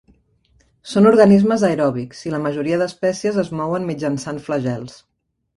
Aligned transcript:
Són 0.93 1.07
organismes 1.09 1.65
aeròbics 1.69 2.23
i 2.29 2.33
la 2.37 2.41
majoria 2.47 2.81
d'espècies 2.83 3.41
es 3.45 3.55
mouen 3.61 3.89
mitjançant 3.93 4.45
flagels. 4.49 4.99